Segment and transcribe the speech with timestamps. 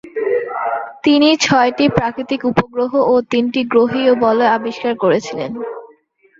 [1.03, 5.51] তিনি ছয়টি প্রাকৃতিক উপগ্রহ ও তিনটি গ্রহীয় বলয় আবিষ্কার করেছিলেন।